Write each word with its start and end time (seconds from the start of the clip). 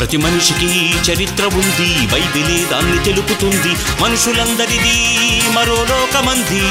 ప్రతి 0.00 0.16
మనిషికి 0.16 0.94
చరిత్ర 1.12 1.44
ఉంది 1.44 2.06
బైబిలే 2.06 2.64
దాన్ని 2.64 3.04
తెలుపుతుంది 3.04 4.02
మనుషులందరిది 4.02 5.42
మరో 5.48 5.74
లోకమంది. 5.74 6.62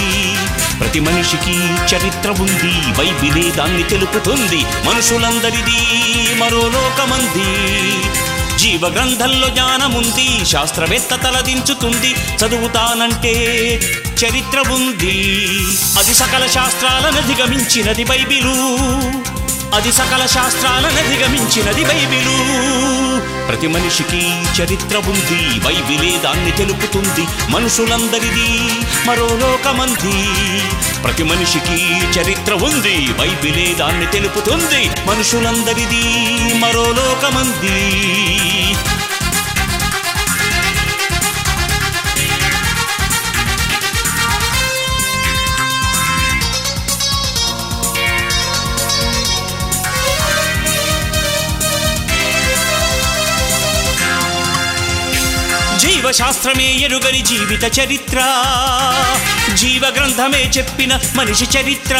ప్రతి 0.79 0.99
మనిషికి 0.99 1.55
చరిత్ర 1.95 2.31
ఉంది 2.31 2.91
బైబిలే 2.97 3.51
దాన్ని 3.51 3.83
తెలుపుతుంది 3.83 4.65
మనుషులందరిది 4.85 5.79
మరో 6.35 6.61
లోకమంది. 6.61 7.47
జీవగ్రంథంలో 8.57 9.49
జ్ఞానముంది 9.49 10.45
శాస్త్రవేత్త 10.45 11.15
తలదించుతుంది 11.15 12.11
చదువుతానంటే 12.11 13.35
చరిత్ర 14.25 14.71
ఉంది. 14.71 15.37
అది 15.99 16.13
సకల 16.13 16.47
శాస్త్రాలను 16.47 17.17
అధిగమించినది 17.17 18.03
బైబిలు. 18.03 18.79
అది 19.73 19.91
సకల 19.91 20.25
శాస్త్రాలను 20.25 20.97
అధిగమించినది 20.97 21.83
బైబిలు. 21.83 22.37
ప్రతి 23.47 23.67
మనిషికి 23.67 24.21
చరిత్ర 24.57 24.97
ఉంది 24.97 25.59
బైబిలే 25.59 26.17
దాన్ని 26.17 26.51
తెలుపుతుంది 26.51 27.27
మనుషులందరిది 27.49 28.49
మరో 29.07 29.27
లోకమంది. 29.27 30.15
ప్రతి 31.03 31.23
మనిషికి 31.23 31.79
చరిత్ర 32.19 32.53
ఉంది 32.53 33.13
బైబిలే 33.13 33.73
దాన్ని 33.73 34.05
తెలుపుతుంది 34.05 34.89
మనుషులందరిది 35.07 36.03
మరో 36.59 36.85
లోకమంది. 36.91 37.79
జీవశాస్త్రమే 56.09 56.63
ఎరుగని 56.63 57.21
జీవిత 57.21 57.79
చరిత్ర. 57.79 58.43
జీవ 59.53 59.93
గ్రంథమే 59.95 60.51
చెప్పిన 60.57 60.99
మనిషి 61.15 61.43
చరిత్ర. 61.43 61.95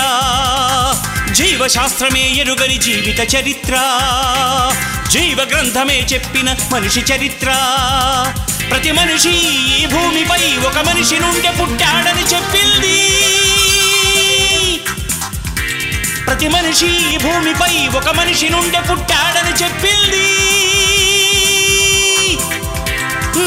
జీవశాస్త్రమే 1.32 2.30
ఎరుగని 2.30 2.78
జీవిత 2.78 3.36
చరిత్ర. 3.36 3.72
జీవ 5.12 5.48
గ్రంథమే 5.50 6.08
చెప్పిన 6.14 6.56
మనిషి 6.72 7.00
చరిత్ర. 7.00 7.48
ప్రతి 8.70 8.92
మనిషి 8.92 9.30
ఈ 9.76 9.86
భూమిపై 9.86 10.58
ఒక 10.58 10.78
మనిషి 10.78 11.20
నుండి 11.20 11.50
పుట్టాడని 11.60 12.24
చెప్పింది. 12.24 13.10
ప్రతి 16.26 16.48
మనిషి 16.48 17.14
ఈ 17.14 17.18
భూమిపై 17.18 17.88
ఒక 17.88 18.10
మనిషి 18.10 18.50
నుండి 18.50 18.78
పుట్టాడని 18.90 19.54
చెప్పింది. 19.64 20.50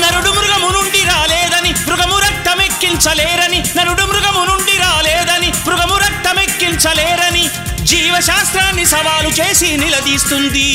నరుడు 0.01 0.31
మృగము 0.31 0.69
నుండి 0.69 1.05
రాలేదని 1.05 1.73
మృగము 1.73 2.19
రక్తమెక్కించలేరని 2.19 3.65
నరుడు 3.77 4.03
మృగము 4.03 4.45
నుండి 4.45 4.79
రాలేదని 4.79 5.49
మృగము 5.49 5.97
రక్తమెక్కించలేరని 5.97 7.49
జీవశాస్త్రాన్ని 7.83 8.87
సవాలు 8.87 9.29
చేసి 9.29 9.77
నిలదీస్తుంది 9.77 10.69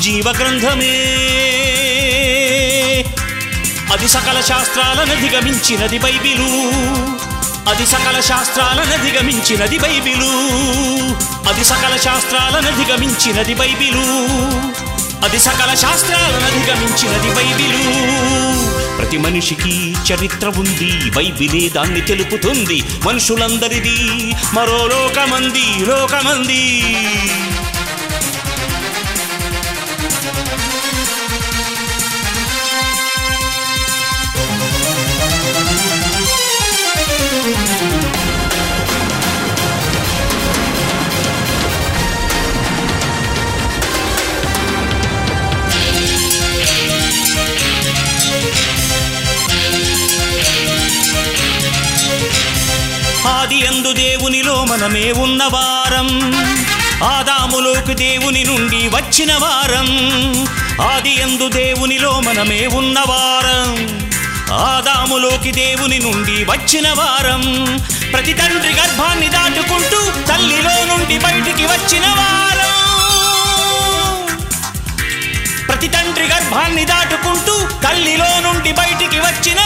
జీవ 0.00 0.32
గ్రంథమే 0.38 0.96
అది 3.92 4.08
సకల 4.08 4.40
శాస్త్రాలను 4.40 5.14
దిగమించినది 5.20 5.98
బైబిలు. 5.98 6.48
అది 7.70 7.86
సకల 7.86 8.20
శాస్త్రాలను 8.20 9.04
దిగమించినది 9.04 9.78
బైబిలు. 9.78 10.30
అది 11.48 11.64
సకల 11.64 11.96
శాస్త్రాలను 11.96 12.84
దిగమించినది 12.84 13.54
బైబిలు. 13.54 14.06
అది 15.24 15.38
సకల 15.38 15.74
శాస్త్రాలను 15.74 16.46
అధిగమించినది 16.46 17.34
బైబిలు. 17.34 17.82
ప్రతి 18.96 19.18
మనిషికి 19.18 19.94
చరిత్ర 19.94 20.48
ఉంది 20.48 21.10
బైబిలే 21.10 21.68
దాన్ని 21.68 22.00
తెలుపుతుంది. 22.00 22.82
మనుషులందరిది 23.06 24.32
మరో 24.54 24.86
లోకమంది 24.86 25.84
లోకమంది. 25.84 26.82
ఆది 53.28 53.66
అందు 53.66 53.92
దేవునిలో 53.92 54.64
మనమే 54.64 55.12
ఉన్నవారం 55.12 56.08
ఆదాములోకి 57.04 57.94
దేవుని 57.94 58.44
నుండి 58.44 58.88
వచ్చిన 58.88 59.32
వారం. 59.34 59.88
ఆది 60.80 61.22
అందు 61.22 61.48
దేవునిలో 61.48 62.20
మనమే 62.20 62.66
ఉన్నవారం 62.66 63.70
ఆదాములోకి 64.52 65.52
దేవుని 65.52 65.98
నుండి 65.98 66.44
వచ్చిన 66.44 66.88
వారం. 66.88 67.42
ప్రతి 68.12 68.32
తండ్రి 68.32 68.72
గర్భాన్ని 68.72 69.28
దాటుకుంటూ 69.28 70.00
తల్లిలో 70.26 70.84
నుండి 70.84 71.18
బయటికి 71.18 71.66
వచ్చిన 71.66 72.06
వారం. 72.08 72.74
ప్రతి 75.66 75.88
తండ్రి 75.88 76.24
గర్భాన్ని 76.24 76.84
దాటుకుంటూ 76.84 77.54
తల్లిలో 77.88 78.40
నుండి 78.40 78.72
బయటికి 78.72 79.20
వచ్చిన 79.20 79.60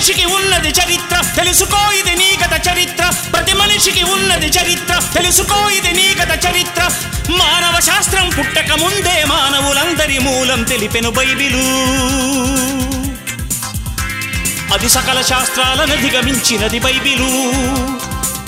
మనిషికి 0.00 0.24
ఉన్నది 0.24 0.68
చరిత్ర 0.68 1.20
తెలుసుకో 1.36 1.92
ఇది 1.92 2.16
నీ 2.16 2.38
గత 2.44 2.68
చరిత్ర. 2.68 3.12
ప్రతి 3.32 3.52
మనిషికి 3.52 4.02
ఉన్నది 4.02 4.46
చరిత్ర 4.46 5.02
తెలుసుకో 5.14 5.68
ఇది 5.68 5.92
నీ 5.92 6.14
గత 6.22 6.46
చరిత్ర. 6.46 6.90
మానవ 7.30 7.80
శాస్త్రం 7.80 8.28
పుట్టక 8.38 8.72
ముందే 8.78 9.24
మానవులందరి 9.24 10.18
మూలం 10.18 10.62
తెలిపెను 10.62 11.10
బైబిలు. 11.10 11.64
అది 14.74 14.88
సకల 14.88 15.22
శాస్త్రాలను 15.22 15.96
దిగమించినది 15.96 16.78
బైబిలు. 16.78 17.52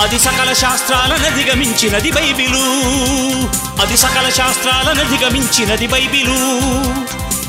అది 0.02 0.18
సకల 0.18 0.52
శాస్త్రాలను 0.52 1.36
దిగమించినది 1.36 2.10
బైబిలు. 2.10 2.64
అది 3.82 3.96
సకల 3.96 4.30
శాస్త్రాలను 4.30 5.16
దిగమించినది 5.16 5.86
బైబిలు. 5.86 6.62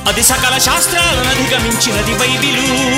అది 0.10 0.24
సకల 0.24 0.57
శాస్త్రాలను 0.57 1.30
అధిగమించినది 1.30 2.13
బైబిలు. 2.13 2.93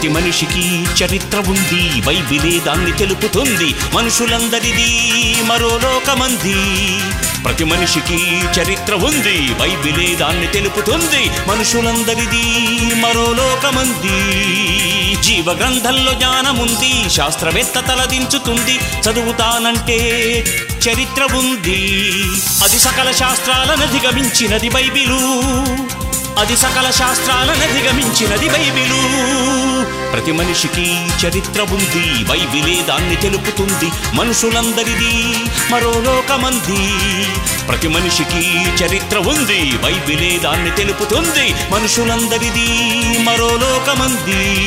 ప్రతి 0.00 0.12
మనిషికి 0.12 0.86
చరిత్ర 1.04 1.38
ఉంది 1.38 2.00
బైబిలే 2.00 2.58
దాన్ని 2.58 2.92
తెలుపుతుంది. 2.92 3.74
మనుషులందరిది 3.94 5.12
మరో 5.42 5.80
లోకమంది. 5.82 6.54
ప్రతి 7.44 7.64
మనిషికి 7.64 8.40
చరిత్ర 8.60 8.94
ఉంది 8.94 9.54
బైబిలే 9.54 10.14
దాన్ని 10.14 10.46
తెలుపుతుంది. 10.46 11.30
మనుషులందరిది 11.48 12.44
మరో 12.94 13.32
లోకమంది. 13.32 14.42
జీవ 15.22 15.52
గ్రంథంలో 15.52 16.12
జ్ఞానముంది 16.12 17.10
శాస్త్రవేత్త 17.10 17.80
తలదించుతుంది. 17.80 18.76
చదువుతానంటే 18.76 19.98
చరిత్ర 20.88 21.36
ఉంది. 21.36 22.12
అది 22.64 22.78
సకల 22.78 23.10
శాస్త్రాలను 23.10 23.82
అధిగమించినది 23.82 24.68
బైబిలు. 24.68 25.20
అది 26.38 26.56
సకల 26.56 26.90
శాస్త్రాలను 26.90 27.62
అధిగమించినది 27.62 28.48
బైబిలు. 28.48 29.00
ప్రతి 30.12 30.32
మనిషికి 30.32 31.06
చరిత్ర 31.26 31.62
ఉంది 31.62 32.24
బైబిలే 32.24 32.82
దాన్ని 32.82 33.16
తెలుపుతుంది 33.16 34.16
మనుషులందరిది 34.16 35.34
మరో 35.70 36.00
లోకమంది. 36.00 36.80
ప్రతి 37.66 37.88
మనిషికి 37.88 38.62
చరిత్ర 38.84 39.18
ఉంది 39.18 39.78
బైబిలే 39.78 40.38
దాన్ని 40.38 40.70
తెలుపుతుంది 40.70 41.54
మనుషులందరిది 41.70 42.68
మరో 43.18 43.48
లోకమంది. 43.56 44.60